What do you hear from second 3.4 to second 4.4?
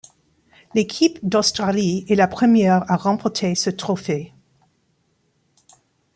ce Trophée.